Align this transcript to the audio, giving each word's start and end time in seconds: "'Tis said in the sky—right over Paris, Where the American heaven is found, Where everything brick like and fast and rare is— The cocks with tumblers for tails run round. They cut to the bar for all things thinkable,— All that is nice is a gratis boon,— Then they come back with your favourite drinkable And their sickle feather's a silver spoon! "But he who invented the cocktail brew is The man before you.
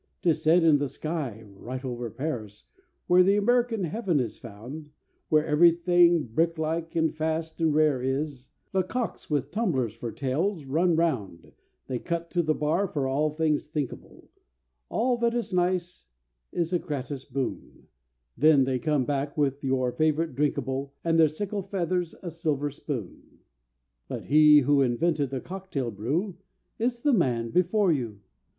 "'Tis 0.23 0.41
said 0.41 0.63
in 0.63 0.79
the 0.79 0.89
sky—right 0.89 1.85
over 1.85 2.09
Paris, 2.09 2.63
Where 3.05 3.21
the 3.21 3.35
American 3.37 3.83
heaven 3.83 4.19
is 4.19 4.35
found, 4.35 4.89
Where 5.29 5.45
everything 5.45 6.25
brick 6.25 6.57
like 6.57 6.95
and 6.95 7.13
fast 7.13 7.61
and 7.61 7.71
rare 7.71 8.01
is— 8.01 8.47
The 8.71 8.81
cocks 8.81 9.29
with 9.29 9.51
tumblers 9.51 9.93
for 9.93 10.11
tails 10.11 10.65
run 10.65 10.95
round. 10.95 11.51
They 11.85 11.99
cut 11.99 12.31
to 12.31 12.41
the 12.41 12.55
bar 12.55 12.87
for 12.87 13.07
all 13.07 13.29
things 13.35 13.67
thinkable,— 13.67 14.27
All 14.89 15.17
that 15.17 15.35
is 15.35 15.53
nice 15.53 16.07
is 16.51 16.73
a 16.73 16.79
gratis 16.79 17.23
boon,— 17.25 17.85
Then 18.35 18.63
they 18.63 18.79
come 18.79 19.05
back 19.05 19.37
with 19.37 19.63
your 19.63 19.91
favourite 19.91 20.33
drinkable 20.33 20.95
And 21.03 21.19
their 21.19 21.27
sickle 21.27 21.61
feather's 21.61 22.15
a 22.23 22.31
silver 22.31 22.71
spoon! 22.71 23.21
"But 24.07 24.25
he 24.25 24.61
who 24.61 24.81
invented 24.81 25.29
the 25.29 25.41
cocktail 25.41 25.91
brew 25.91 26.37
is 26.79 27.03
The 27.03 27.13
man 27.13 27.51
before 27.51 27.91
you. 27.91 28.21